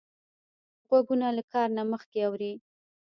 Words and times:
غوږونه 0.87 1.27
له 1.37 1.43
کار 1.53 1.67
نه 1.77 1.83
مخکې 1.91 2.17
اوري 2.27 2.51